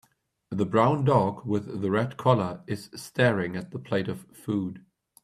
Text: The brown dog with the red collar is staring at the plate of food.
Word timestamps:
The 0.49 0.65
brown 0.65 1.05
dog 1.05 1.45
with 1.45 1.81
the 1.81 1.91
red 1.91 2.17
collar 2.17 2.63
is 2.65 2.89
staring 2.95 3.55
at 3.55 3.69
the 3.69 3.77
plate 3.77 4.07
of 4.07 4.25
food. 4.35 4.83